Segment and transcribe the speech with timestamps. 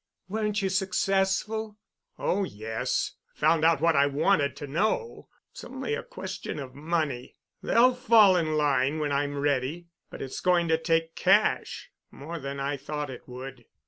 [0.27, 1.77] "Weren't you successful?"
[2.17, 5.29] "Oh, yes, I found out what I wanted to know.
[5.51, 7.35] It's only a question of money.
[7.61, 9.89] They'll fall in line when I'm ready.
[10.09, 13.65] But it's going to take cash—more than I thought it would."